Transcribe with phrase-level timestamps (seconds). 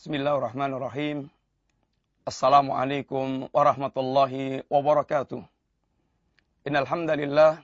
[0.00, 1.28] Bismillahirrahmanirrahim.
[2.24, 5.44] Assalamualaikum warahmatullahi wabarakatuh.
[6.64, 7.60] Innal hamdalillah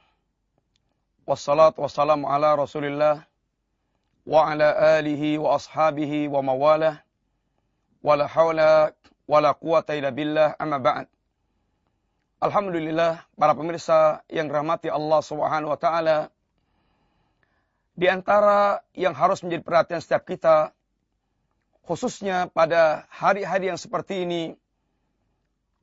[1.25, 3.25] wassalatu wassalamu ala Rasulillah
[4.29, 7.01] wa ala alihi wa ashabihi wa mawalah.
[8.05, 8.93] Wala haula
[9.25, 11.09] wala quwata illa billah amma ba'd.
[12.45, 16.29] Alhamdulillah para pemirsa yang rahmati Allah Subhanahu wa taala
[17.97, 20.77] di antara yang harus menjadi perhatian setiap kita
[21.87, 24.59] khususnya pada hari-hari yang seperti ini,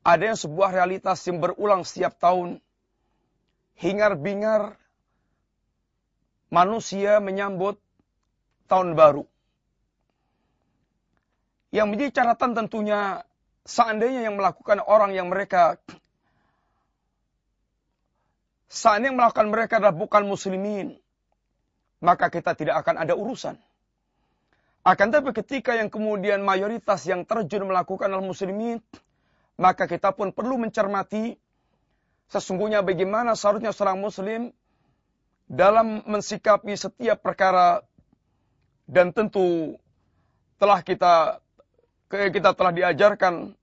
[0.04, 2.60] ada yang sebuah realitas yang berulang setiap tahun,
[3.80, 4.76] hingar-bingar
[6.52, 7.80] manusia menyambut
[8.68, 9.24] tahun baru.
[11.74, 13.26] Yang menjadi catatan tentunya
[13.66, 15.80] seandainya yang melakukan orang yang mereka
[18.70, 21.00] seandainya yang melakukan mereka adalah bukan muslimin,
[22.04, 23.58] maka kita tidak akan ada urusan.
[24.84, 28.84] Akan tetapi ketika yang kemudian mayoritas yang terjun melakukan al-muslimin,
[29.56, 31.40] maka kita pun perlu mencermati
[32.28, 34.52] sesungguhnya bagaimana seharusnya seorang muslim
[35.48, 37.80] dalam mensikapi setiap perkara
[38.90, 39.80] dan tentu
[40.58, 41.40] telah kita
[42.10, 43.56] kita telah diajarkan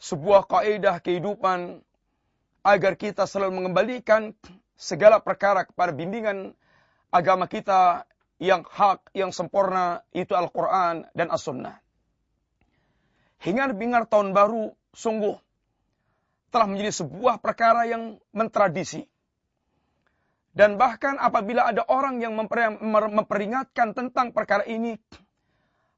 [0.00, 1.78] sebuah kaidah kehidupan
[2.64, 4.32] agar kita selalu mengembalikan
[4.74, 6.56] segala perkara kepada bimbingan
[7.12, 8.08] agama kita
[8.42, 11.78] yang hak, yang sempurna itu Al-Quran dan As-Sunnah.
[13.44, 15.36] Hingar-bingar tahun baru sungguh
[16.50, 19.04] telah menjadi sebuah perkara yang mentradisi.
[20.54, 22.38] Dan bahkan apabila ada orang yang
[23.10, 24.94] memperingatkan tentang perkara ini,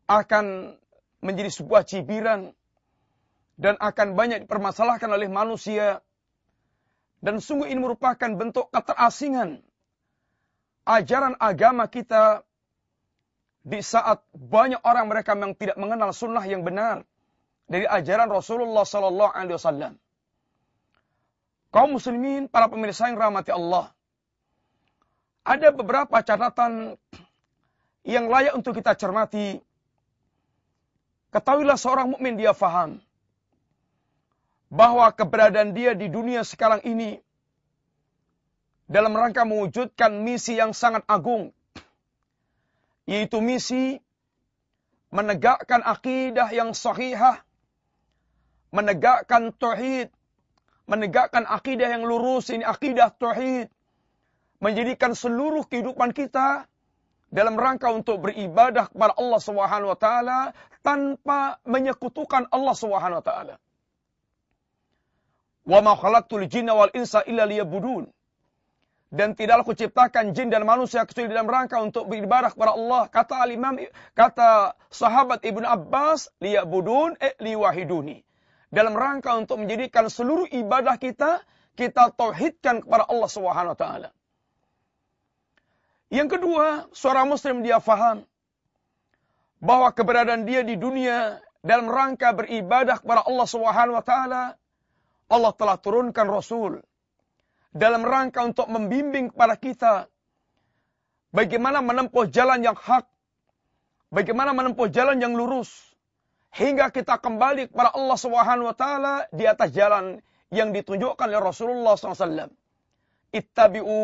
[0.09, 0.73] akan
[1.21, 2.55] menjadi sebuah cibiran
[3.61, 6.01] dan akan banyak dipermasalahkan oleh manusia.
[7.21, 9.66] Dan sungguh ini merupakan bentuk keterasingan
[10.87, 12.47] ajaran agama kita
[13.67, 17.03] di saat banyak orang mereka yang tidak mengenal sunnah yang benar
[17.67, 19.93] dari ajaran Rasulullah Sallallahu Alaihi Wasallam.
[21.75, 23.91] Kaum muslimin, para pemirsa yang rahmati Allah,
[25.43, 26.95] ada beberapa catatan
[28.07, 29.59] yang layak untuk kita cermati.
[31.35, 33.03] Ketahuilah seorang mukmin dia faham
[34.71, 37.19] bahwa keberadaan dia di dunia sekarang ini
[38.87, 41.51] dalam rangka mewujudkan misi yang sangat agung
[43.07, 43.99] yaitu misi
[45.11, 47.43] menegakkan akidah yang sahihah
[48.75, 50.11] menegakkan tauhid
[50.87, 53.71] menegakkan akidah yang lurus ini akidah tauhid
[54.63, 56.67] menjadikan seluruh kehidupan kita
[57.31, 59.41] dalam rangka untuk beribadah kepada Allah
[59.99, 60.41] taala
[60.81, 63.55] tanpa menyekutukan Allah Subhanahu wa taala.
[65.67, 68.07] Wa ma khalaqtul jinna wal insa illa liyabudun
[69.15, 73.03] dan tidaklah kuciptakan jin dan manusia kecuali dalam rangka untuk beribadah kepada Allah.
[73.07, 73.79] Kata al-Imam,
[74.19, 78.27] kata sahabat Ibnu Abbas, liya'budun eh liwahiduni.
[78.67, 81.39] Dalam rangka untuk menjadikan seluruh ibadah kita,
[81.79, 84.11] kita tauhidkan kepada Allah Subhanahu wa taala.
[86.11, 88.27] Yang kedua, seorang muslim dia faham
[89.63, 94.43] bahwa keberadaan dia di dunia dalam rangka beribadah kepada Allah Subhanahu wa taala,
[95.31, 96.83] Allah telah turunkan rasul
[97.77, 99.95] dalam rangka untuk membimbing kepada kita
[101.37, 103.05] bagaimana menempuh jalan yang hak,
[104.09, 105.69] bagaimana menempuh jalan yang lurus
[106.57, 111.95] hingga kita kembali kepada Allah Subhanahu wa taala di atas jalan yang ditunjukkan oleh Rasulullah
[112.01, 112.49] SAW.
[113.37, 113.99] Ittabi'u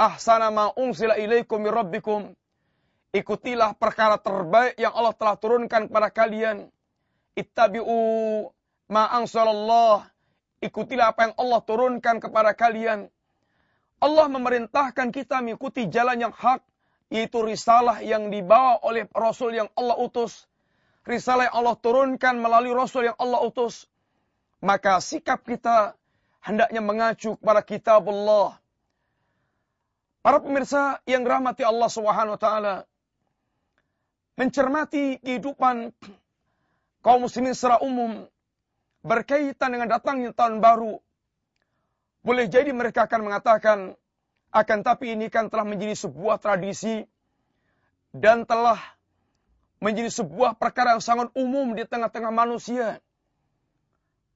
[0.00, 2.32] ahsana ma unsila ilaikum min rabbikum.
[3.12, 6.72] Ikutilah perkara terbaik yang Allah telah turunkan kepada kalian.
[7.36, 7.98] Ittabi'u
[8.88, 10.08] ma ansalallah
[10.64, 13.12] Ikutilah apa yang Allah turunkan kepada kalian.
[14.00, 16.64] Allah memerintahkan kita mengikuti jalan yang hak,
[17.12, 20.48] yaitu risalah yang dibawa oleh Rasul yang Allah utus.
[21.06, 23.86] Risalah yang Allah turunkan melalui Rasul yang Allah utus.
[24.64, 25.94] Maka sikap kita
[26.40, 28.56] hendaknya mengacu kepada kitab Allah.
[30.24, 31.86] Para pemirsa yang rahmati Allah
[32.34, 32.74] taala
[34.36, 35.94] mencermati kehidupan
[37.00, 38.28] kaum muslimin secara umum
[39.06, 40.98] berkaitan dengan datangnya tahun baru,
[42.26, 43.78] boleh jadi mereka akan mengatakan,
[44.50, 47.06] akan tapi ini kan telah menjadi sebuah tradisi
[48.10, 48.82] dan telah
[49.78, 52.98] menjadi sebuah perkara yang sangat umum di tengah-tengah manusia.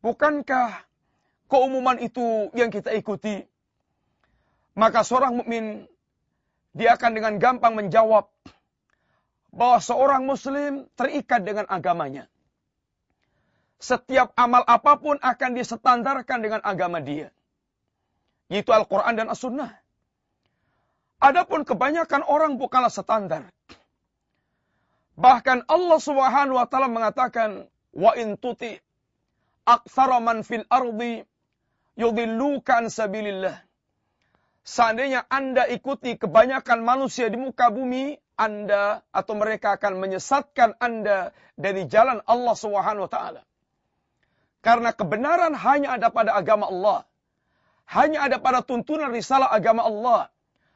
[0.07, 0.87] Bukankah
[1.51, 3.43] keumuman itu yang kita ikuti?
[4.79, 5.91] Maka seorang mukmin
[6.71, 8.31] dia akan dengan gampang menjawab
[9.51, 12.31] bahwa seorang muslim terikat dengan agamanya
[13.81, 17.33] setiap amal apa pun akan disetandarkan dengan agama dia.
[18.53, 19.73] Yaitu Al-Quran dan As-Sunnah.
[21.21, 23.49] Adapun kebanyakan orang bukanlah standar.
[25.17, 28.73] Bahkan Allah Subhanahu wa taala mengatakan, "Wa in tuti
[29.69, 31.25] aktsara man fil ardi
[31.97, 33.61] yudilluka an sabilillah."
[34.65, 41.85] Seandainya Anda ikuti kebanyakan manusia di muka bumi, Anda atau mereka akan menyesatkan Anda dari
[41.85, 43.41] jalan Allah Subhanahu wa taala.
[44.61, 47.09] Karena kebenaran hanya ada pada agama Allah.
[47.89, 50.29] Hanya ada pada tuntunan risalah agama Allah.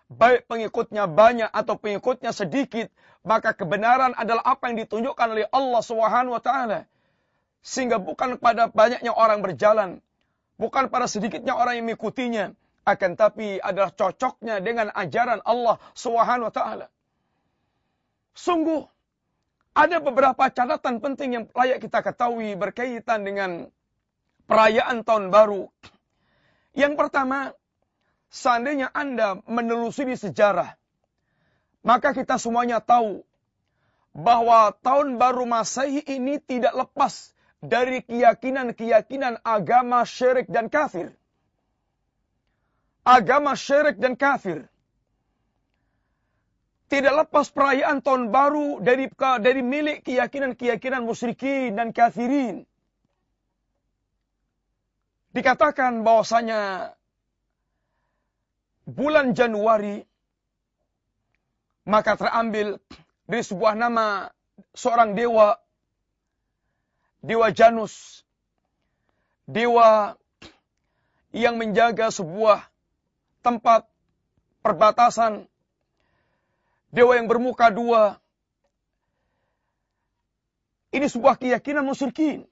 [0.08, 2.88] Baik pengikutnya banyak atau pengikutnya sedikit,
[3.24, 6.84] maka kebenaran adalah apa yang ditunjukkan oleh Allah Subhanahu wa.
[7.64, 10.04] Sehingga bukan pada banyaknya orang berjalan,
[10.60, 12.52] bukan pada sedikitnya orang yang mengikutinya,
[12.84, 16.88] akan tapi adalah cocoknya dengan ajaran Allah Subhanahu wa.
[18.36, 18.84] Sungguh
[19.74, 23.50] ada beberapa catatan penting yang layak kita ketahui berkaitan dengan
[24.46, 25.66] perayaan tahun baru.
[26.74, 27.54] Yang pertama,
[28.30, 30.74] seandainya Anda menelusuri sejarah,
[31.82, 33.26] maka kita semuanya tahu
[34.14, 41.14] bahwa tahun baru Masehi ini tidak lepas dari keyakinan-keyakinan agama syirik dan kafir
[43.04, 44.66] agama syirik dan kafir.
[46.84, 49.08] Tidak lepas perayaan tahun baru dari
[49.40, 52.68] dari milik keyakinan-keyakinan musyrikin dan kafirin.
[55.34, 56.92] Dikatakan bahwasanya
[58.84, 60.04] bulan Januari
[61.88, 62.80] maka terambil
[63.24, 64.28] dari sebuah nama
[64.76, 65.56] seorang dewa
[67.24, 68.24] dewa Janus
[69.48, 70.16] dewa
[71.32, 72.64] yang menjaga sebuah
[73.44, 73.88] tempat
[74.64, 75.48] perbatasan
[76.94, 78.22] dewa yang bermuka dua.
[80.94, 82.46] Ini sebuah keyakinan musyrikin.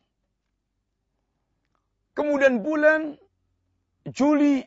[2.19, 3.15] Kemudian bulan
[4.11, 4.67] Juli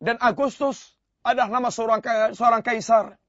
[0.00, 2.00] dan Agustus adalah nama seorang
[2.32, 3.20] seorang kaisar.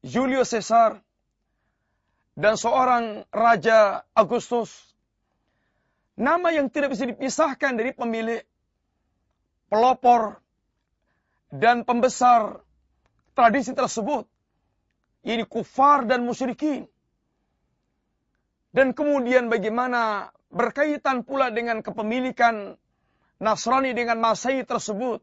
[0.00, 1.04] Julius Caesar
[2.32, 4.72] dan seorang raja Agustus.
[6.16, 8.42] Nama yang tidak bisa dipisahkan dari pemilik
[9.68, 10.40] pelopor,
[11.52, 12.60] dan pembesar
[13.38, 14.26] tradisi tersebut.
[15.22, 16.90] Ini kufar dan musyrikin.
[18.74, 22.74] Dan kemudian bagaimana berkaitan pula dengan kepemilikan
[23.38, 25.22] Nasrani dengan Masehi tersebut.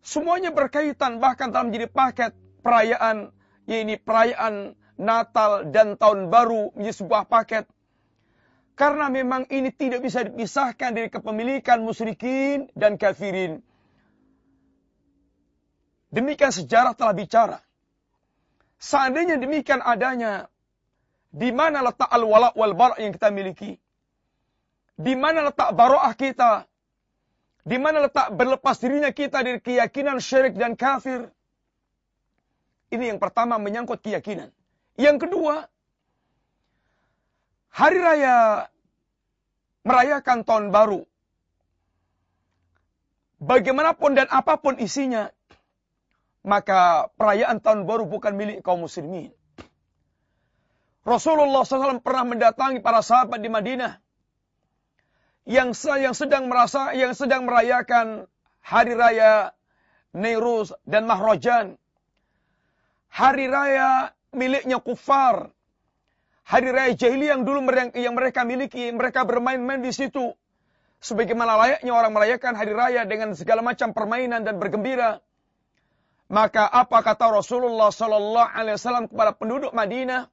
[0.00, 2.32] Semuanya berkaitan bahkan dalam menjadi paket
[2.64, 3.36] perayaan,
[3.68, 7.68] yaitu perayaan Natal dan Tahun Baru menjadi sebuah paket
[8.80, 13.60] karena memang ini tidak bisa dipisahkan dari kepemilikan musyrikin dan kafirin.
[16.10, 17.58] Demikian sejarah telah bicara.
[18.82, 20.50] Seandainya demikian adanya,
[21.30, 23.78] di mana letak al-wala wal bara yang kita miliki?
[24.98, 26.66] Di mana letak baroah kita?
[27.62, 31.30] Di mana letak berlepas dirinya kita dari keyakinan syirik dan kafir?
[32.90, 34.50] Ini yang pertama menyangkut keyakinan.
[34.98, 35.70] Yang kedua,
[37.70, 38.66] hari raya
[39.86, 41.06] merayakan tahun baru,
[43.38, 45.30] bagaimanapun dan apa pun isinya,
[46.40, 49.32] maka perayaan tahun baru bukan milik kaum muslimin.
[51.04, 53.98] Rasulullah SAW pernah mendatangi para sahabat di Madinah
[55.48, 58.28] yang yang sedang merasa yang sedang merayakan
[58.60, 59.56] hari raya
[60.12, 61.80] Neiruz dan Mahrajan.
[63.10, 65.50] Hari raya miliknya kufar
[66.50, 67.62] hari raya jahiliyah yang dulu
[67.94, 70.34] yang mereka miliki, mereka bermain-main di situ.
[71.00, 75.22] Sebagaimana layaknya orang merayakan hari raya dengan segala macam permainan dan bergembira.
[76.30, 80.30] Maka apa kata Rasulullah sallallahu alaihi wasallam kepada penduduk Madinah?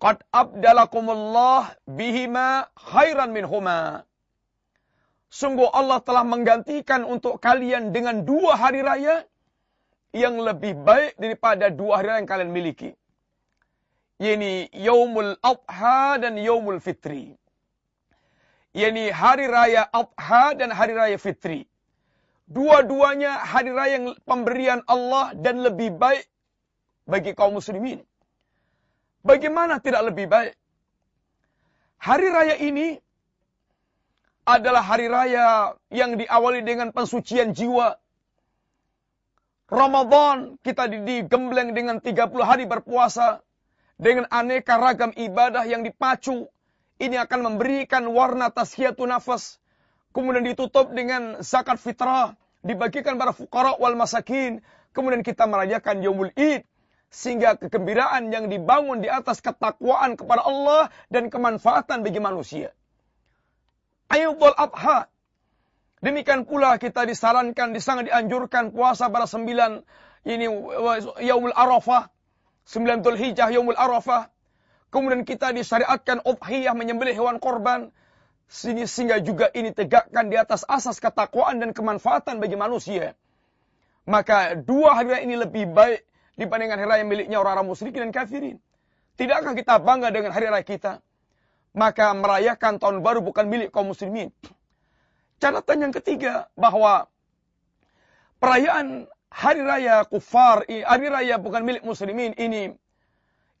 [0.00, 4.08] Qad abdalakumullah bihima khairan minhuma.
[5.28, 9.28] Sungguh Allah telah menggantikan untuk kalian dengan dua hari raya
[10.16, 12.96] yang lebih baik daripada dua hari raya yang kalian miliki
[14.20, 17.40] yakni Yaumul Adha dan Yaumul Fitri.
[18.76, 21.69] yakni hari raya Adha dan hari raya Fitri.
[22.50, 26.26] Dua-duanya hari raya yang pemberian Allah dan lebih baik
[27.06, 28.02] bagi kaum muslimin.
[29.22, 30.58] Bagaimana tidak lebih baik?
[32.02, 32.98] Hari raya ini
[34.50, 37.94] adalah hari raya yang diawali dengan pensucian jiwa.
[39.70, 43.46] Ramadan kita digembleng dengan 30 hari berpuasa
[43.94, 46.50] dengan aneka ragam ibadah yang dipacu.
[46.98, 49.59] Ini akan memberikan warna tashiatun nafas.
[50.10, 52.34] Kemudian ditutup dengan zakat fitrah.
[52.60, 54.60] Dibagikan pada fukara wal masakin.
[54.90, 56.66] Kemudian kita merayakan Yomul Id.
[57.10, 62.70] Sehingga kegembiraan yang dibangun di atas ketakwaan kepada Allah dan kemanfaatan bagi manusia.
[64.10, 65.10] Ayyubul Adha.
[66.00, 69.84] Demikian pula kita disarankan, disangat dianjurkan puasa pada sembilan
[70.24, 70.48] ini
[71.20, 72.08] Yaumul Arafah
[72.70, 74.30] 9 Hijjah Yaumul Arafah.
[74.90, 77.94] Kemudian kita disyariatkan udhiyah menyembelih hewan korban.
[78.50, 83.14] Sehingga juga ini tegakkan di atas asas ketakwaan dan kemanfaatan bagi manusia.
[84.10, 86.02] Maka dua hari ini lebih baik
[86.34, 88.58] dibandingkan hari raya miliknya orang-orang musyrikin dan kafirin.
[89.14, 90.98] Tidakkah kita bangga dengan hari raya kita?
[91.78, 94.34] Maka merayakan tahun baru bukan milik kaum muslimin.
[95.38, 97.06] Catatan yang ketiga bahwa
[98.42, 102.74] perayaan hari raya kufar, hari raya bukan milik muslimin ini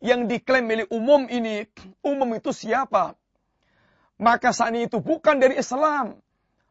[0.02, 1.68] yang diklaim milik umum ini,
[2.02, 3.19] umum itu siapa?
[4.20, 6.20] Maka saat itu bukan dari Islam.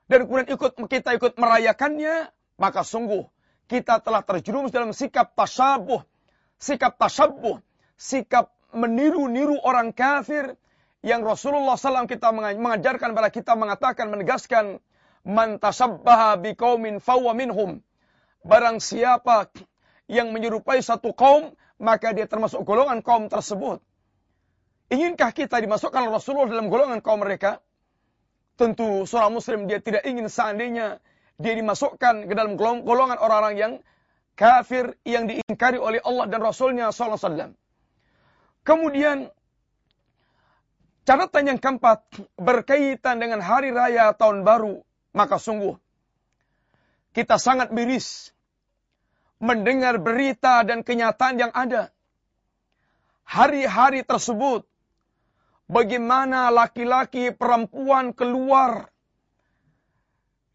[0.06, 2.30] Dan kemudian ikut kita ikut merayakannya,
[2.62, 3.26] maka sungguh
[3.70, 6.02] kita telah terjerumus dalam sikap tasabuh,
[6.62, 7.62] sikap tasabuh,
[7.98, 10.58] sikap meniru-niru orang kafir
[11.06, 14.66] yang Rasulullah SAW kita mengajarkan pada kita mengatakan menegaskan
[15.26, 17.82] man tasabbaha biqaumin fawa minhum.
[18.46, 19.50] Barang siapa
[20.10, 23.80] yang menyerupai satu kaum maka dia termasuk golongan kaum tersebut
[24.90, 27.62] inginkah kita dimasukkan Rasulullah dalam golongan kaum mereka
[28.60, 31.00] tentu seorang muslim dia tidak ingin seandainya
[31.40, 33.74] dia dimasukkan ke dalam golongan orang-orang yang
[34.40, 37.56] kafir yang diingkari oleh Allah dan Rasulnya SAW.
[38.64, 39.28] Kemudian
[41.04, 42.04] catatan yang keempat
[42.40, 44.80] berkaitan dengan hari raya tahun baru.
[45.10, 45.74] Maka sungguh
[47.18, 48.30] kita sangat miris
[49.42, 51.90] mendengar berita dan kenyataan yang ada.
[53.26, 54.69] Hari-hari tersebut
[55.70, 58.90] bagaimana laki-laki perempuan keluar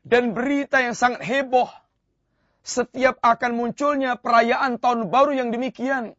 [0.05, 1.71] dan berita yang sangat heboh
[2.65, 6.19] setiap akan munculnya perayaan tahun baru yang demikian.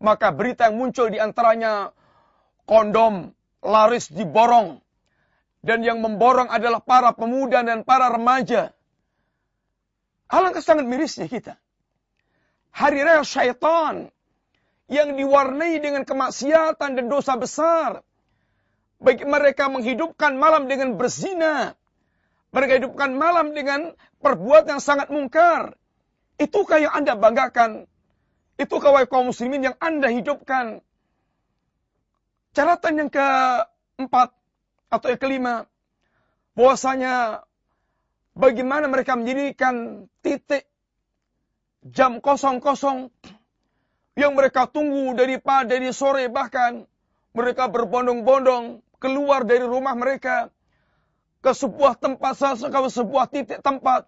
[0.00, 1.92] Maka berita yang muncul di antaranya
[2.64, 4.80] kondom laris diborong.
[5.60, 8.72] Dan yang memborong adalah para pemuda dan para remaja.
[10.32, 11.60] Alangkah sangat mirisnya kita.
[12.72, 14.08] Hari raya syaitan
[14.88, 18.00] yang diwarnai dengan kemaksiatan dan dosa besar.
[19.00, 21.74] Mereka menghidupkan malam dengan berzina
[22.50, 25.78] mereka hidupkan malam dengan perbuatan yang sangat mungkar.
[26.40, 27.86] Itukah yang Anda banggakan?
[28.58, 30.82] Itukah kaum muslimin yang Anda hidupkan?
[32.50, 34.34] Catatan yang keempat
[34.90, 35.54] atau yang kelima,
[36.58, 37.46] bahwasanya
[38.34, 40.66] bagaimana mereka menjadikan titik
[41.86, 43.14] jam kosong-kosong
[44.18, 46.82] yang mereka tunggu daripada dari sore bahkan
[47.30, 50.52] mereka berbondong-bondong keluar dari rumah mereka
[51.40, 54.04] ke sebuah tempat, ke sebuah titik tempat.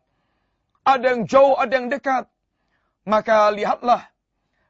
[0.85, 2.29] Ada yang jauh, ada yang dekat.
[3.09, 4.13] Maka lihatlah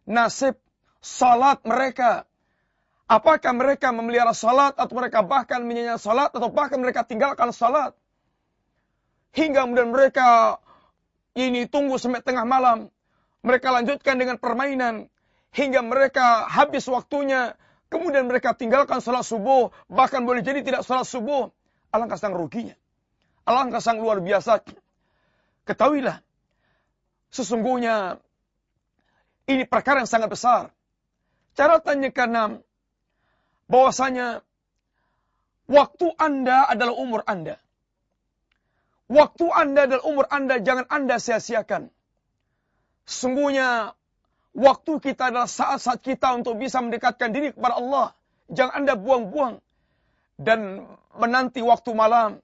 [0.06, 0.56] nasib
[1.02, 2.24] salat mereka.
[3.10, 7.92] Apakah mereka memelihara salat atau mereka bahkan menyanyi salat atau bahkan mereka tinggalkan salat.
[9.36, 10.56] Hingga kemudian mereka
[11.36, 12.88] ini tunggu sampai tengah malam.
[13.42, 15.12] Mereka lanjutkan dengan permainan.
[15.52, 17.52] Hingga mereka habis waktunya.
[17.92, 19.68] Kemudian mereka tinggalkan salat subuh.
[19.92, 21.52] Bahkan boleh jadi tidak salat subuh.
[21.92, 22.72] Alangkah sang ruginya.
[23.44, 24.64] Alangkah sang luar biasa.
[25.68, 26.24] Ketahuilah,
[27.28, 28.16] sesungguhnya
[29.44, 30.62] ini perkara yang sangat besar.
[31.52, 32.64] Cara tanya keenam,
[33.68, 34.40] bahwasanya
[35.68, 37.60] waktu Anda adalah umur Anda.
[39.12, 41.92] Waktu Anda adalah umur Anda, jangan Anda sia-siakan.
[43.04, 43.92] Sesungguhnya
[44.52, 48.06] waktu kita adalah saat-saat kita untuk bisa mendekatkan diri kepada Allah.
[48.52, 49.60] Jangan Anda buang-buang
[50.36, 50.84] dan
[51.16, 52.40] menanti waktu malam,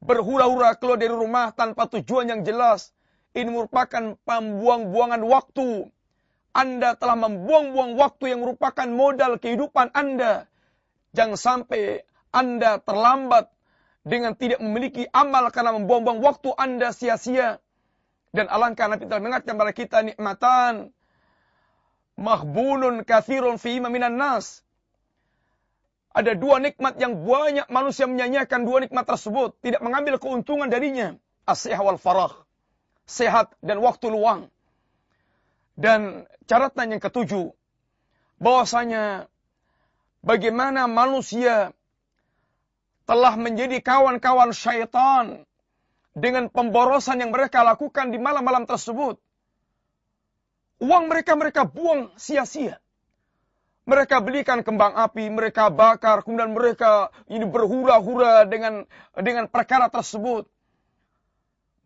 [0.00, 2.92] berhura-hura keluar dari rumah tanpa tujuan yang jelas,
[3.36, 5.92] ini merupakan pembuang-buangan waktu.
[6.56, 10.48] Anda telah membuang-buang waktu yang merupakan modal kehidupan Anda.
[11.12, 13.52] Jangan sampai Anda terlambat
[14.08, 17.60] dengan tidak memiliki amal karena membuang-buang waktu Anda sia-sia.
[18.32, 20.95] Dan alangkah Nabi telah mengingatkan kepada kita nikmatan.
[22.16, 24.64] Mahbunun kathirun fi minan nas.
[26.16, 29.52] Ada dua nikmat yang banyak manusia menyanyikan dua nikmat tersebut.
[29.60, 31.12] Tidak mengambil keuntungan darinya.
[31.44, 32.32] Asyah wal farah.
[33.04, 34.48] Sehat dan waktu luang.
[35.76, 37.52] Dan catatan yang ketujuh.
[38.36, 39.32] bahwasanya
[40.20, 41.72] bagaimana manusia
[43.06, 45.46] telah menjadi kawan-kawan syaitan
[46.16, 49.20] dengan pemborosan yang mereka lakukan di malam-malam tersebut.
[50.76, 52.76] Uang mereka mereka buang sia-sia.
[53.86, 58.82] Mereka belikan kembang api, mereka bakar, kemudian mereka ini berhura-hura dengan
[59.14, 60.50] dengan perkara tersebut.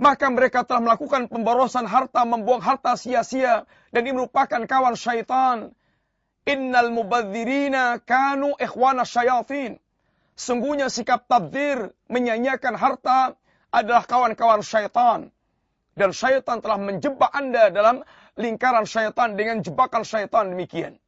[0.01, 3.69] Maka mereka telah melakukan pemborosan harta, membuang harta sia-sia.
[3.93, 5.77] Dan ini merupakan kawan syaitan.
[6.49, 9.77] Innal mubadzirina kanu ikhwana syayatin.
[10.41, 13.37] Sungguhnya sikap tabdir, menyanyiakan harta
[13.69, 15.29] adalah kawan-kawan syaitan.
[15.93, 18.01] Dan syaitan telah menjebak anda dalam
[18.39, 20.99] lingkaran syaitan dengan jebakan syaitan demikian.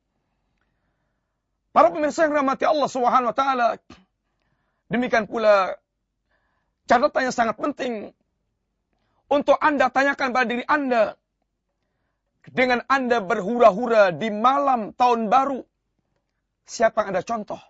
[1.72, 3.68] Para pemirsa yang rahmati Allah Subhanahu wa taala,
[4.92, 5.76] demikian pula
[6.84, 8.12] catatan yang sangat penting
[9.32, 11.16] untuk Anda tanyakan pada diri Anda
[12.52, 15.64] dengan Anda berhura-hura di malam tahun baru.
[16.68, 17.60] Siapa yang Anda contoh?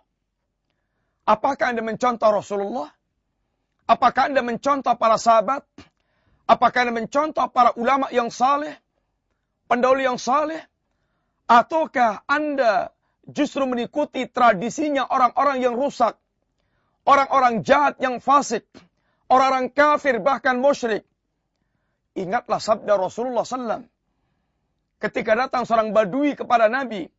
[1.23, 2.91] Apakah Anda mencontoh Rasulullah?
[3.87, 5.63] Apakah Anda mencontoh para sahabat?
[6.43, 8.82] Apakah Anda mencontoh para ulama yang saleh?
[9.67, 10.59] Pendahulu yang saleh?
[11.47, 12.91] Ataukah Anda
[13.27, 16.15] justru mengikuti tradisinya orang-orang yang rusak?
[17.03, 18.63] Orang-orang jahat yang fasik?
[19.27, 21.03] Orang-orang kafir bahkan musyrik?
[22.15, 23.83] Ingatlah sabda Rasulullah SAW.
[25.01, 27.11] Ketika datang seorang badui kepada Nabi.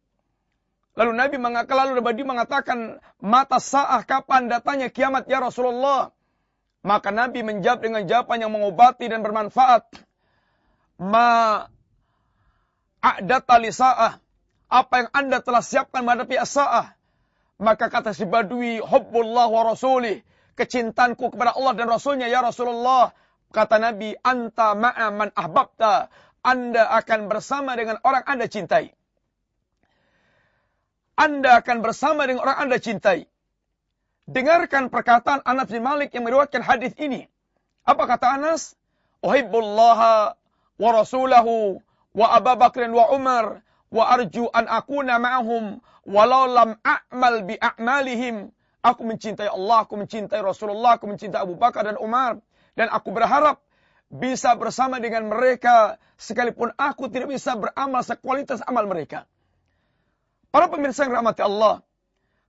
[0.95, 2.79] Lalu Nabi mengatakan, lalu badui mengatakan,
[3.19, 6.15] mata sa'ah kapan datanya kiamat ya Rasulullah?
[6.87, 9.89] Maka Nabi menjawab dengan jawaban yang mengobati dan bermanfaat.
[11.03, 11.67] Ma
[13.05, 14.17] a'data li sa'ah.
[14.73, 16.97] Apa yang anda telah siapkan menghadapi sa'ah.
[17.61, 20.25] Maka kata si Badui, Hubbullah wa Rasulih.
[20.57, 23.13] Kecintanku kepada Allah dan Rasulnya, ya Rasulullah.
[23.53, 26.09] Kata Nabi, Anta ma'aman ahbabta.
[26.43, 28.91] Anda akan bersama dengan orang Anda cintai.
[31.15, 33.31] Anda akan bersama dengan orang Anda cintai.
[34.27, 37.31] Dengarkan perkataan Anas bin Malik yang meriwayatkan hadis ini.
[37.87, 38.75] Apa kata Anas?
[39.23, 40.35] Uhibbullaha
[40.81, 41.79] wa rasulahu
[42.15, 48.51] wa Abu Bakr wa Umar wa arju an akuna ma'ahum walau lam a'mal bi a'malihim.
[48.85, 52.39] Aku mencintai Allah, aku mencintai Rasulullah, aku mencintai Abu Bakar dan Umar
[52.77, 53.65] dan aku berharap
[54.13, 59.25] bisa bersama dengan mereka sekalipun aku tidak bisa beramal sekualitas amal mereka.
[60.53, 61.83] Para pemirsa yang rahmati Allah,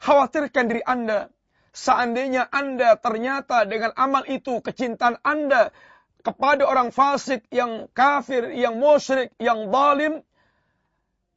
[0.04, 1.34] khawatirkan diri Anda
[1.76, 5.76] Seandainya Anda ternyata dengan amal itu, kecintaan Anda
[6.26, 10.26] kepada orang fasik, yang kafir, yang musyrik, yang zalim,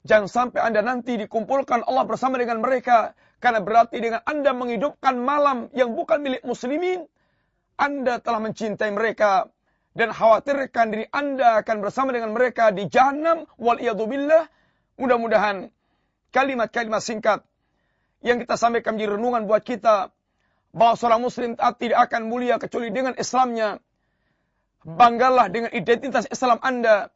[0.08, 3.12] jangan sampai Anda nanti dikumpulkan Allah bersama dengan mereka.
[3.38, 7.06] Karena berarti dengan Anda menghidupkan malam yang bukan milik muslimin,
[7.78, 9.46] Anda telah mencintai mereka
[9.94, 14.50] dan khawatirkan diri Anda akan bersama dengan mereka di jahanam wal billah.
[14.98, 15.70] Mudah-mudahan
[16.34, 17.46] kalimat-kalimat singkat
[18.26, 20.10] yang kita sampaikan menjadi renungan buat kita
[20.74, 23.78] bahwa seorang muslim tidak akan mulia kecuali dengan Islamnya.
[24.86, 27.10] Banggalah dengan identitas Islam Anda.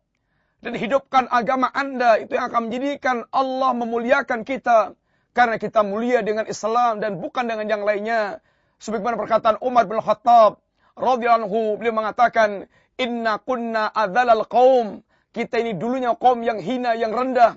[0.62, 2.18] Dan hidupkan agama Anda.
[2.18, 4.94] Itu yang akan menjadikan Allah memuliakan kita.
[5.32, 8.42] Karena kita mulia dengan Islam dan bukan dengan yang lainnya.
[8.82, 10.58] Sebagaimana perkataan Umar bin Khattab.
[10.98, 12.66] radhiyallahu beliau mengatakan.
[13.00, 15.02] Inna kunna adzalal qaum.
[15.32, 17.56] Kita ini dulunya kaum yang hina, yang rendah.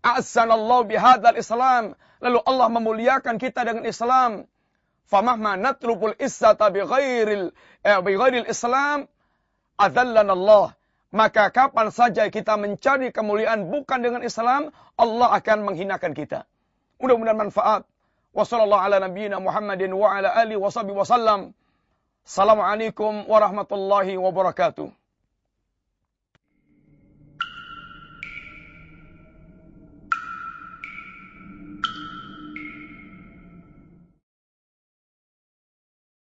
[0.00, 1.92] A'zanallahu bihadzal Islam.
[2.24, 4.48] Lalu Allah memuliakan kita dengan Islam
[5.12, 7.52] famahma natlubul izzata bighairil
[7.84, 9.04] eh, bighairil Islam
[9.78, 10.74] Allah.
[11.12, 16.48] Maka kapan saja kita mencari kemuliaan bukan dengan Islam, Allah akan menghinakan kita.
[16.96, 17.84] Mudah-mudahan manfaat.
[18.32, 21.52] Wassallallahu ala nabiyyina Muhammadin wa ala alihi wasallam.
[22.24, 25.01] Assalamualaikum warahmatullahi wabarakatuh.